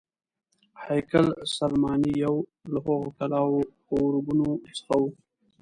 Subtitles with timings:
[0.89, 2.35] هیکل سلیماني یو
[2.71, 5.03] له هغو کلاوو او ارګونو څخه و.